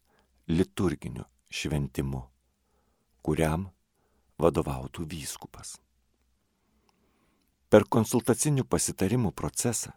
liturginiu 0.47 1.23
šventimu, 1.53 2.23
kuriam 3.23 3.69
vadovautų 4.39 5.05
vyskupas. 5.07 5.77
Per 7.69 7.87
konsultacinių 7.89 8.65
pasitarimų 8.69 9.31
procesą 9.31 9.93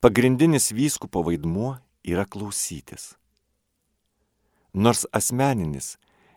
pagrindinis 0.00 0.70
vyskupo 0.72 1.24
vaidmuo 1.26 1.74
yra 2.04 2.24
klausytis. 2.24 3.14
Nors 4.74 5.04
asmeninis 5.12 5.94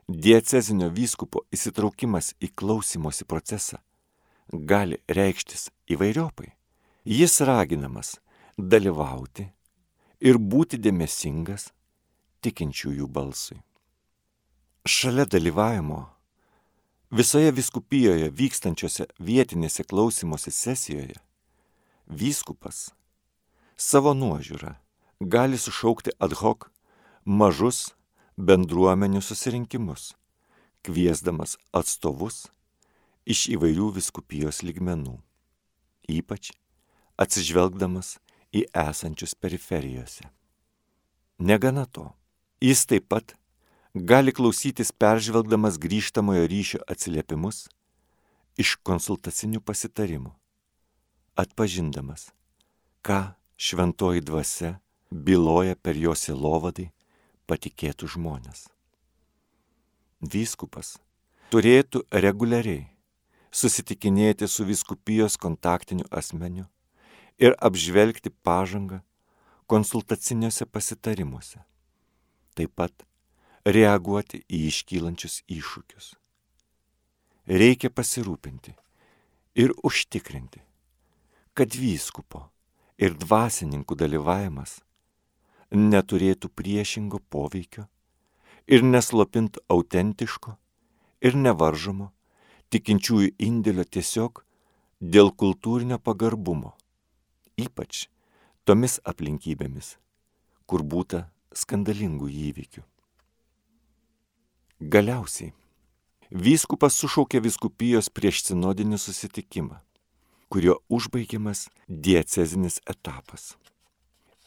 diecezinio 0.08 0.90
vyskupo 0.94 1.46
įsitraukimas 1.54 2.34
į 2.44 2.52
klausimosi 2.56 3.26
procesą 3.26 3.82
gali 4.52 5.00
reikštis 5.08 5.70
įvairiopai. 5.92 6.54
Jis 7.06 7.40
raginamas 7.48 8.18
dalyvauti 8.58 9.48
ir 10.20 10.38
būti 10.38 10.80
dėmesingas 10.82 11.72
tikinčiųjų 12.44 13.08
balsui. 13.08 13.62
Šalia 14.88 15.26
dalyvavimo 15.28 16.06
visoje 17.12 17.52
viskupijoje 17.52 18.30
vykstančiose 18.32 19.08
vietinėse 19.20 19.84
klausimuose 19.84 20.52
sesijoje 20.52 21.20
vyskupas 22.08 22.92
savo 23.78 24.14
nuožiūrą 24.16 24.74
gali 25.20 25.58
sušaukti 25.58 26.16
ad 26.20 26.34
hoc 26.40 26.70
mažus 27.26 27.94
bendruomenių 28.38 29.22
susirinkimus, 29.22 30.14
kviesdamas 30.86 31.58
atstovus 31.74 32.48
iš 33.28 33.48
įvairių 33.58 33.92
viskupijos 33.98 34.62
ligmenų, 34.64 35.18
ypač 36.08 36.54
atsižvelgdamas 37.20 38.16
į 38.56 38.64
esančius 38.72 39.36
periferijose. 39.36 40.30
Negana 41.38 41.86
to, 41.86 42.08
jis 42.64 42.86
taip 42.90 43.10
pat 43.12 43.36
gali 43.94 44.32
klausytis 44.32 44.94
peržvelgdamas 44.96 45.78
grįžtamojo 45.82 46.48
ryšio 46.48 46.82
atsiliepimus 46.88 47.68
iš 48.58 48.78
konsultacinių 48.88 49.62
pasitarimų, 49.62 50.32
atpažindamas, 51.38 52.32
ką 53.06 53.36
šventoji 53.58 54.24
dvasia 54.26 54.78
byloja 55.12 55.76
per 55.76 56.00
jo 56.00 56.16
silovadai 56.18 56.90
patikėtų 57.48 58.10
žmonės. 58.16 58.68
Vyskupas 60.22 60.96
turėtų 61.54 62.08
reguliariai 62.10 62.88
susitikinėti 63.58 64.48
su 64.48 64.66
viskupijos 64.68 65.38
kontaktiniu 65.42 66.06
asmeniu 66.12 66.68
ir 67.42 67.56
apžvelgti 67.58 68.30
pažangą 68.46 69.02
konsultaciniuose 69.72 70.66
pasitarimuose. 70.66 71.64
Taip 72.56 72.74
pat 72.78 73.06
reaguoti 73.66 74.44
į 74.48 74.64
iškylančius 74.70 75.42
iššūkius. 75.58 76.14
Reikia 77.48 77.90
pasirūpinti 77.94 78.74
ir 79.64 79.74
užtikrinti, 79.88 80.62
kad 81.58 81.74
vyskupo 81.74 82.48
ir 83.02 83.16
dvasininkų 83.18 83.98
dalyvavimas 83.98 84.82
neturėtų 85.74 86.52
priešingo 86.54 87.22
poveikio 87.34 87.88
ir 88.68 88.84
neslopint 88.84 89.60
autentiško 89.72 90.58
ir 91.22 91.40
nevaržomo 91.40 92.12
tikinčiųjų 92.74 93.32
indėlio 93.40 93.86
tiesiog 93.86 94.44
dėl 95.00 95.32
kultūrinio 95.32 96.00
pagarbumo, 96.02 96.74
ypač 97.58 98.08
tomis 98.68 99.00
aplinkybėmis, 99.08 99.96
kur 100.68 100.84
būta 100.84 101.28
skandalingų 101.56 102.30
įvykių. 102.50 102.84
Galiausiai, 104.78 105.54
vyskupas 106.30 106.98
sušaukė 107.00 107.42
viskupijos 107.42 108.12
prieš 108.14 108.44
sinodinį 108.50 109.00
susitikimą, 109.02 109.80
kurio 110.54 110.78
užbaigiamas 110.90 111.68
diecezinis 111.88 112.82
etapas. 112.86 113.56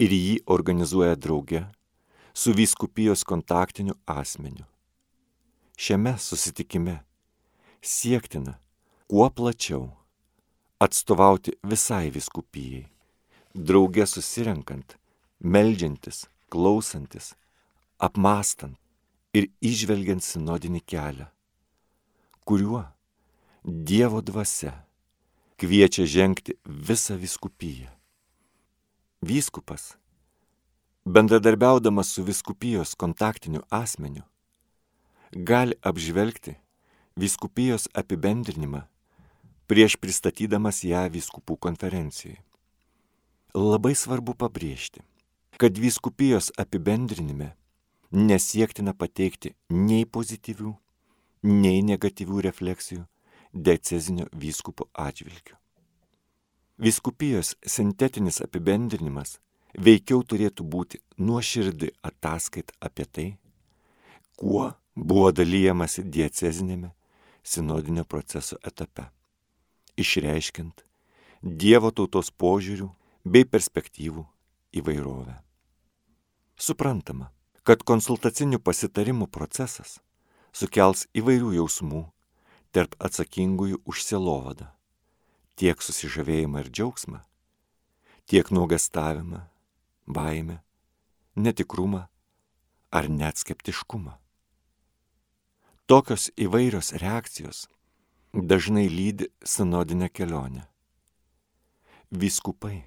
Ir 0.00 0.12
jį 0.14 0.36
organizuoja 0.46 1.16
drauge 1.16 1.64
su 2.32 2.54
vyskupijos 2.56 3.24
kontaktiniu 3.26 3.96
asmeniu. 4.06 4.64
Šiame 5.76 6.14
susitikime 6.20 7.00
siektina 7.80 8.58
kuo 9.08 9.30
plačiau 9.30 9.90
atstovauti 10.80 11.58
visai 11.62 12.10
viskupijai 12.10 12.86
drauge 13.54 14.06
susirenkant, 14.06 14.96
melžiantis, 15.40 16.26
klausantis, 16.50 17.34
apmastant 17.98 18.78
ir 19.34 19.48
išvelgiant 19.60 20.22
sinodinį 20.24 20.82
kelią, 20.86 21.28
kuriuo 22.46 22.86
Dievo 23.60 24.22
dvasia 24.24 24.72
kviečia 25.60 26.06
žengti 26.08 26.54
visą 26.64 27.18
viskupiją. 27.20 27.90
Vyskupas, 29.20 29.98
bendradarbiaudamas 31.04 32.08
su 32.08 32.24
viskupijos 32.24 32.94
kontaktiniu 32.96 33.60
asmeniu, 33.68 34.24
gali 35.36 35.76
apžvelgti 35.84 36.56
viskupijos 37.20 37.84
apibendrinimą 37.92 38.80
prieš 39.68 39.96
pristatydamas 40.00 40.78
ją 40.88 41.02
viskupų 41.12 41.58
konferencijai. 41.66 42.38
Labai 43.54 43.92
svarbu 43.98 44.32
pabrėžti, 44.40 45.02
kad 45.60 45.76
vyskupijos 45.76 46.48
apibendrinime 46.62 47.50
nesiektina 48.10 48.94
pateikti 48.96 49.52
nei 49.68 50.06
pozityvių, 50.16 50.72
nei 51.44 51.82
negatyvių 51.90 52.40
refleksijų 52.46 53.02
decezinio 53.52 54.28
vyskupo 54.32 54.86
atžvilgiu. 54.94 55.58
Vyskupijos 56.80 57.52
sintetinis 57.60 58.40
apibendrinimas 58.46 59.34
veikiau 59.76 60.22
turėtų 60.24 60.64
būti 60.64 61.02
nuoširdi 61.18 61.92
ataskaita 62.00 62.78
apie 62.80 63.04
tai, 63.04 63.28
kuo 64.40 64.70
buvo 64.96 65.34
dalyjamasi 65.36 66.06
diecezinėme 66.08 66.94
sinodinio 67.42 68.04
proceso 68.04 68.58
etape, 68.64 69.08
išreiškint 69.96 70.84
Dievo 71.40 71.88
tautos 71.88 72.28
požiūrių 72.36 72.90
bei 73.24 73.46
perspektyvų 73.48 74.26
įvairovę. 74.76 75.38
Suprantama, 76.60 77.30
kad 77.64 77.80
konsultacinių 77.88 78.58
pasitarimų 78.60 79.30
procesas 79.32 79.96
sukels 80.52 81.06
įvairių 81.16 81.54
jausmų 81.56 82.02
tarp 82.76 82.92
atsakingųjų 83.00 83.80
už 83.88 84.04
selovadą, 84.04 84.68
tiek 85.56 85.80
susižavėjimą 85.80 86.66
ir 86.66 86.68
džiaugsmą, 86.68 87.22
tiek 88.28 88.52
nuogastavimą, 88.52 89.40
baimę, 90.04 90.60
netikrumą 91.40 92.04
ar 92.92 93.08
net 93.08 93.40
skeptiškumą. 93.40 94.19
Tokios 95.90 96.28
įvairios 96.38 96.92
reakcijos 97.02 97.64
dažnai 98.30 98.86
lydi 98.88 99.26
sinodinę 99.42 100.06
kelionę. 100.08 100.62
Vyskupai 102.12 102.84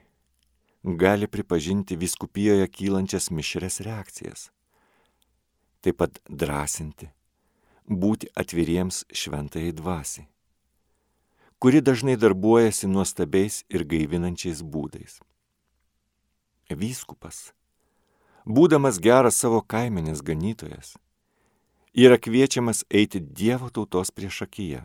gali 0.84 1.28
pripažinti 1.28 1.98
viskupijoje 2.00 2.68
kylančias 2.68 3.28
mišres 3.28 3.82
reakcijas. 3.84 4.46
Taip 5.84 6.00
pat 6.00 6.24
drąsinti, 6.30 7.12
būti 7.92 8.32
atviriems 8.40 9.04
šventai 9.12 9.76
dvasiai, 9.76 10.30
kuri 11.60 11.84
dažnai 11.84 12.16
darbuojasi 12.16 12.88
nuostabiais 12.88 13.66
ir 13.68 13.84
gaivinančiais 13.84 14.64
būdais. 14.64 15.20
Vyskupas, 16.72 17.50
būdamas 18.48 19.04
geras 19.04 19.44
savo 19.44 19.60
kaiminės 19.60 20.24
ganytojas, 20.24 20.96
yra 21.94 22.18
kviečiamas 22.18 22.84
eiti 22.90 23.22
Dievo 23.22 23.70
tautos 23.70 24.12
priešakyje, 24.12 24.82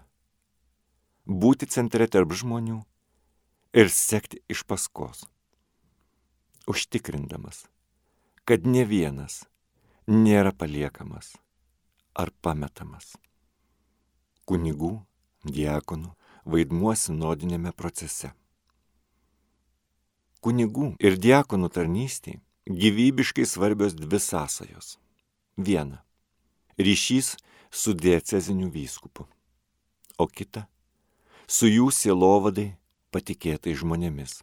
būti 1.24 1.68
centre 1.72 2.06
tarp 2.06 2.32
žmonių 2.36 2.82
ir 3.72 3.90
sekti 3.92 4.40
iš 4.48 4.64
paskos 4.68 5.24
užtikrindamas, 6.68 7.64
kad 8.44 8.66
ne 8.66 8.84
vienas 8.84 9.46
nėra 10.08 10.52
paliekamas 10.52 11.32
ar 12.12 12.32
pametamas. 12.44 13.14
Kunigų, 14.48 14.98
diakonų 15.44 16.12
vaidmuo 16.48 16.94
sinodinėme 16.96 17.72
procese. 17.76 18.32
Kunigų 20.44 20.92
ir 21.00 21.16
diakonų 21.20 21.68
tarnystėje 21.72 22.40
gyvybiškai 22.68 23.46
svarbios 23.48 23.96
dvi 23.96 24.20
sąsajos. 24.20 24.98
Viena- 25.56 26.04
ryšys 26.78 27.36
su 27.70 27.94
dieceziniu 27.94 28.70
vyskupu, 28.70 29.26
o 30.18 30.26
kita- 30.26 30.66
su 31.56 31.66
jų 31.66 31.90
sielovadai 31.92 32.76
patikėtai 33.12 33.74
žmonėmis. 33.74 34.42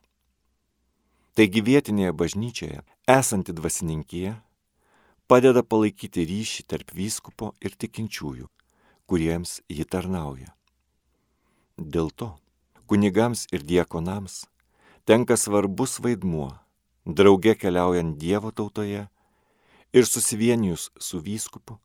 Taigi 1.36 1.62
vietinėje 1.62 2.12
bažnyčioje 2.14 2.80
esanti 3.08 3.54
dvasininkija 3.54 4.42
padeda 5.28 5.64
palaikyti 5.64 6.26
ryšį 6.26 6.64
tarp 6.68 6.92
vyskupo 6.96 7.54
ir 7.62 7.76
tikinčiųjų, 7.76 8.48
kuriems 9.06 9.62
ji 9.70 9.84
tarnauja. 9.84 10.54
Dėl 11.78 12.12
to 12.12 12.38
kunigams 12.88 13.48
ir 13.52 13.66
diekonams 13.66 14.46
tenka 15.06 15.38
svarbus 15.38 16.00
vaidmuo, 16.00 16.54
drauge 17.06 17.56
keliaujant 17.58 18.18
Dievo 18.18 18.52
tautoje 18.52 19.08
ir 19.94 20.06
susivienijus 20.06 20.90
su 21.00 21.20
vyskupu, 21.20 21.78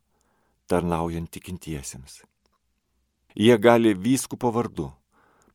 tarnaujant 0.71 1.27
tikintiesiems. 1.27 2.21
Jie 3.35 3.57
gali 3.59 3.91
vyskupo 4.07 4.51
vardu 4.55 4.87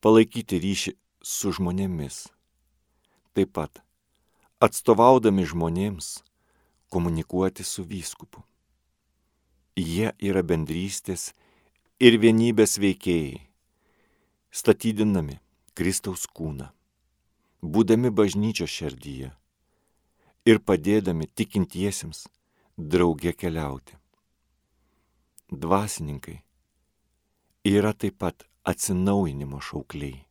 palaikyti 0.04 0.60
ryšį 0.60 0.92
su 1.24 1.52
žmonėmis. 1.56 2.26
Taip 3.32 3.52
pat 3.56 3.80
atstovaudami 4.60 5.44
žmonėms, 5.48 6.20
komunikuoti 6.92 7.64
su 7.64 7.84
vyskupu. 7.84 8.44
Jie 9.76 10.12
yra 10.28 10.40
bendrystės 10.40 11.32
ir 12.00 12.16
vienybės 12.20 12.78
veikėjai, 12.80 13.42
statydinami 14.48 15.36
Kristaus 15.76 16.24
kūną, 16.32 16.70
būdami 17.60 18.12
bažnyčio 18.20 18.68
šerdyje 18.68 19.34
ir 20.48 20.62
padėdami 20.64 21.28
tikintiesiems 21.36 22.24
drauge 22.78 23.34
keliauti. 23.36 23.98
Dvasininkai 25.50 26.42
yra 27.64 27.92
taip 27.92 28.18
pat 28.18 28.42
atsinaujinimo 28.64 29.60
šaukliai. 29.62 30.24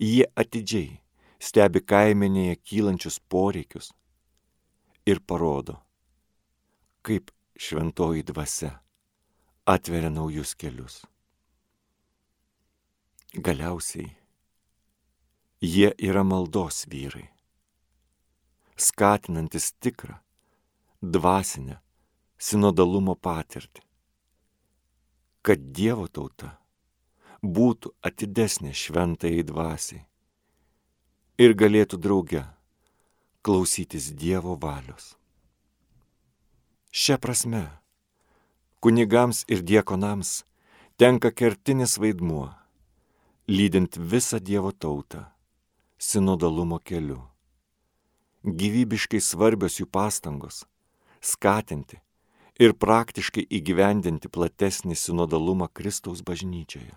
Jie 0.00 0.26
atidžiai 0.36 1.00
stebi 1.40 1.80
kaimenėje 1.80 2.58
kylančius 2.60 3.16
poreikius 3.32 3.90
ir 5.08 5.20
parodo, 5.24 5.78
kaip 7.02 7.32
šventoji 7.56 8.24
dvasia 8.28 8.74
atveria 9.64 10.12
naujus 10.12 10.54
kelius. 10.60 11.00
Galiausiai 13.32 14.10
jie 15.60 15.92
yra 15.98 16.24
maldos 16.24 16.84
vyrai. 16.88 17.28
skatinantis 18.80 19.72
tikrą, 19.80 20.14
dvasinę 21.02 21.76
sinodalumo 22.40 23.14
patirtį. 23.20 23.82
Kad 25.44 25.70
Dievo 25.76 26.06
tauta 26.08 26.54
būtų 27.44 27.92
atidesnė 28.04 28.72
šventai 28.76 29.40
dvasiai 29.44 30.02
ir 31.40 31.54
galėtų 31.56 32.00
drauge 32.00 32.44
klausytis 33.44 34.10
Dievo 34.16 34.56
valios. 34.60 35.14
Šia 36.92 37.20
prasme, 37.20 37.62
kunigams 38.80 39.44
ir 39.48 39.62
diekonams 39.64 40.42
tenka 41.00 41.30
kertinis 41.30 41.96
vaidmuo, 42.00 42.50
lydint 43.48 43.96
visą 43.96 44.40
Dievo 44.40 44.72
tautą 44.72 45.26
sinodalumo 46.00 46.80
keliu. 46.80 47.22
Gyvybiškai 48.44 49.20
svarbios 49.20 49.76
jų 49.80 49.88
pastangos 49.92 50.64
skatinti 51.20 52.00
ir 52.60 52.74
praktiškai 52.76 53.46
įgyvendinti 53.56 54.28
platesnį 54.28 54.96
sinodalumą 55.02 55.70
Kristaus 55.72 56.20
bažnyčioje. 56.20 56.92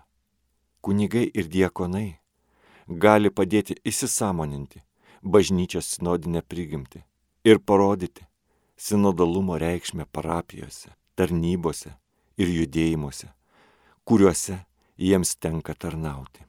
Kunigai 0.84 1.24
ir 1.32 1.48
diekonai 1.48 2.18
gali 3.04 3.30
padėti 3.32 3.78
įsisamoninti 3.88 4.82
bažnyčios 5.24 5.88
sinodinę 5.94 6.42
prigimtį 6.44 7.00
ir 7.48 7.60
parodyti 7.64 8.26
sinodalumo 8.76 9.56
reikšmę 9.62 10.04
parapijose, 10.12 10.92
tarnybose 11.16 11.94
ir 12.36 12.50
judėjimuose, 12.58 13.30
kuriuose 14.04 14.58
jiems 15.00 15.32
tenka 15.40 15.72
tarnauti. 15.72 16.44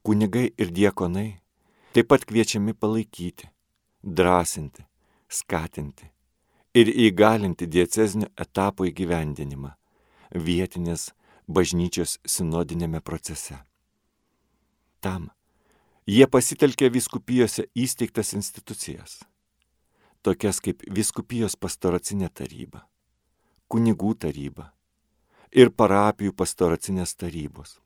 Kunigai 0.00 0.46
ir 0.56 0.72
diekonai 0.72 1.28
taip 1.92 2.08
pat 2.08 2.24
kviečiami 2.24 2.72
palaikyti, 2.72 3.50
drąsinti, 4.00 4.86
skatinti 5.28 6.08
ir 6.74 6.90
įgalinti 7.06 7.66
diecezinio 7.66 8.28
etapo 8.38 8.86
įgyvendinimą 8.86 9.72
vietinės 10.34 11.10
bažnyčios 11.50 12.18
sinodinėme 12.26 13.00
procese. 13.02 13.58
Tam 15.00 15.30
jie 16.06 16.26
pasitelkė 16.26 16.90
viskupijose 16.94 17.66
įsteigtas 17.74 18.34
institucijas, 18.38 19.20
tokias 20.22 20.60
kaip 20.62 20.84
viskupijos 20.86 21.56
pastoracinė 21.56 22.28
taryba, 22.28 22.84
kunigų 23.68 24.14
taryba 24.26 24.70
ir 25.50 25.70
parapijų 25.74 26.34
pastoracinės 26.36 27.16
tarybos. 27.18 27.78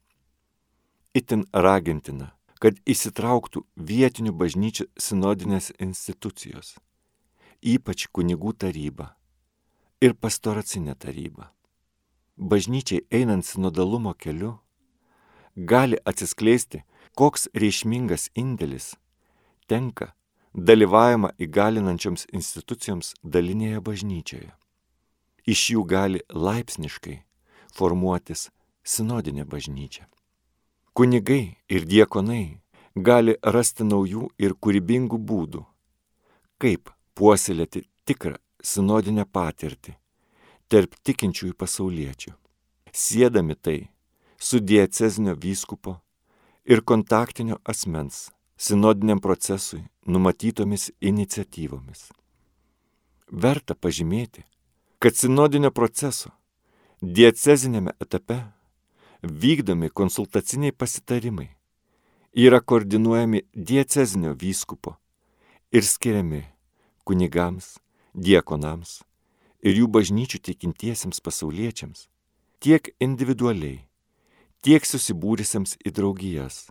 Itin 1.14 1.46
ragintina, 1.52 2.32
kad 2.60 2.76
įsitrauktų 2.84 3.62
vietinių 3.76 4.32
bažnyčių 4.34 4.88
sinodinės 4.98 5.70
institucijos, 5.78 6.74
ypač 7.64 8.06
kunigų 8.12 8.52
taryba 8.60 9.14
ir 10.04 10.14
pastoracinė 10.14 10.94
taryba 11.00 11.54
bažnyčiai 12.36 13.06
einant 13.10 13.44
sinodalumo 13.44 14.14
keliu, 14.14 14.58
gali 15.56 15.98
atsiskleisti, 16.04 16.82
koks 17.14 17.48
reikšmingas 17.54 18.30
indėlis 18.34 18.94
tenka 19.70 20.12
dalyvavimą 20.54 21.34
įgalinančioms 21.38 22.26
institucijoms 22.32 23.14
dalinėje 23.22 23.80
bažnyčioje. 23.80 24.50
Iš 25.46 25.60
jų 25.74 25.84
gali 25.86 26.20
laipsniškai 26.30 27.20
formuotis 27.74 28.48
sinodinė 28.82 29.44
bažnyčia. 29.44 30.08
Kunigai 30.94 31.58
ir 31.68 31.86
diekonai 31.86 32.60
gali 32.94 33.34
rasti 33.42 33.86
naujų 33.86 34.28
ir 34.38 34.54
kūrybingų 34.54 35.18
būdų, 35.18 35.64
kaip 36.58 36.93
puoselėti 37.14 37.84
tikrą 38.08 38.36
sinodinę 38.64 39.24
patirtį 39.24 39.94
tarp 40.68 40.96
tikinčiųjų 41.06 41.54
pasauliečių, 41.60 42.32
sėdami 42.92 43.54
tai 43.54 43.78
su 44.38 44.60
diecezinio 44.60 45.34
vyskupo 45.40 45.98
ir 46.64 46.82
kontaktinio 46.82 47.60
asmens 47.64 48.30
sinodiniam 48.56 49.20
procesui 49.20 49.84
numatytomis 50.06 50.90
iniciatyvomis. 51.00 52.08
Verta 53.30 53.74
pažymėti, 53.74 54.44
kad 54.98 55.16
sinodinio 55.16 55.70
proceso 55.70 56.32
diecezinėme 57.02 57.94
etape 58.00 58.40
vykdomi 59.22 59.90
konsultaciniai 59.90 60.72
pasitarimai 60.72 61.48
yra 62.34 62.60
koordinuojami 62.60 63.44
diecezinio 63.54 64.34
vyskupo 64.40 64.96
ir 65.72 65.84
skiriami 65.84 66.42
kunigams, 67.04 67.76
diekonams 68.14 69.02
ir 69.64 69.80
jų 69.80 69.88
bažnyčių 69.88 70.40
tikintiesiems 70.44 71.22
pasauliečiams, 71.24 72.06
tiek 72.60 72.92
individualiai, 73.00 73.86
tiek 74.64 74.84
susibūrusiems 74.84 75.78
į 75.84 75.92
draugijas, 75.96 76.66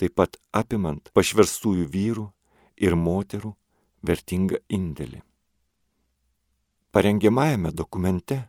taip 0.00 0.16
pat 0.16 0.36
apimant 0.52 1.12
pašverstųjų 1.16 1.86
vyrų 1.92 2.26
ir 2.76 2.96
moterų 2.96 3.52
vertingą 4.06 4.60
indėlį. 4.68 5.22
Parengiamajame 6.92 7.72
dokumente, 7.76 8.46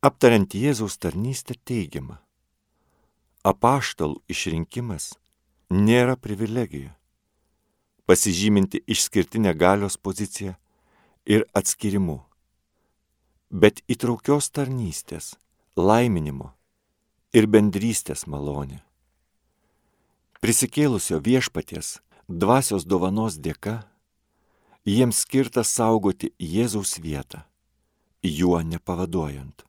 aptariant 0.00 0.56
Jėzaus 0.56 0.96
tarnystę, 0.96 1.56
teigiama, 1.68 2.20
apaštalų 3.44 4.22
išrinkimas 4.32 5.12
nėra 5.68 6.16
privilegija, 6.16 6.94
pasižyminti 8.06 8.84
išskirtinę 8.86 9.54
galios 9.54 9.96
poziciją 9.96 10.54
ir 11.24 11.44
atskirimu 11.54 12.20
bet 13.54 13.84
įtraukios 13.86 14.48
tarnystės, 14.50 15.34
laiminimo 15.78 16.50
ir 17.34 17.46
bendrystės 17.46 18.26
malonė. 18.26 18.80
Prisikėlusio 20.42 21.20
viešpaties 21.22 22.00
dvasios 22.26 22.84
dovanos 22.84 23.38
dėka 23.38 23.76
jiems 24.84 25.22
skirta 25.22 25.62
saugoti 25.62 26.32
Jėzaus 26.38 26.98
vietą, 26.98 27.44
juo 28.26 28.58
nepavaduojant. 28.58 29.62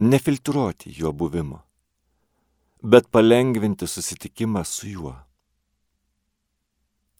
Nefiltruoti 0.00 0.94
jo 0.96 1.12
buvimo, 1.12 1.60
bet 2.82 3.12
palengvinti 3.12 3.86
susitikimą 3.86 4.64
su 4.64 4.88
juo. 4.88 5.14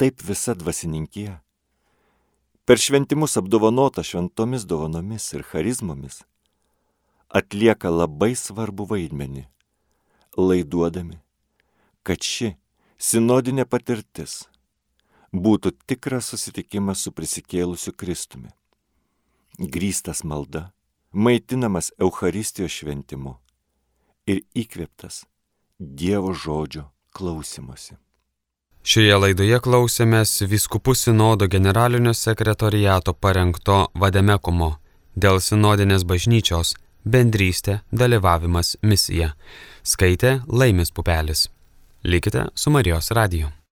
Taip 0.04 0.20
visa 0.20 0.52
dvasininkija. 0.54 1.38
Per 2.68 2.76
šventimus 2.78 3.38
apdovanota 3.40 4.02
šventomis 4.04 4.66
dovanomis 4.68 5.30
ir 5.32 5.46
charizmomis, 5.48 6.18
atlieka 7.32 7.88
labai 7.88 8.34
svarbu 8.36 8.84
vaidmenį, 8.90 9.46
laiduodami, 10.36 11.16
kad 12.04 12.20
ši 12.20 12.52
sinodinė 13.00 13.64
patirtis 13.64 14.36
būtų 15.32 15.72
tikras 15.88 16.28
susitikimas 16.34 17.08
su 17.08 17.16
prisikėlusiu 17.16 17.96
Kristumi, 17.96 18.52
grįstas 19.56 20.20
malda, 20.20 20.66
maitinamas 21.16 21.94
Euharistijos 21.96 22.76
šventimu 22.76 23.38
ir 24.28 24.44
įkvėptas 24.52 25.24
Dievo 25.80 26.36
žodžio 26.36 26.90
klausimuose. 27.16 28.03
Šioje 28.84 29.14
laidoje 29.16 29.56
klausėmės 29.64 30.42
Viskupų 30.44 30.92
sinodo 30.92 31.46
generalinio 31.48 32.12
sekretoriato 32.12 33.14
parengto 33.16 33.78
vademekumo 33.96 34.74
dėl 35.16 35.40
sinodinės 35.40 36.04
bažnyčios 36.04 36.74
bendrystė, 37.08 37.78
dalyvavimas, 37.88 38.74
misija. 38.84 39.30
Skaitė 39.80 40.34
Laimis 40.48 40.92
Pupelis. 40.92 41.46
Likite 42.04 42.50
su 42.54 42.76
Marijos 42.76 43.08
radiju. 43.16 43.54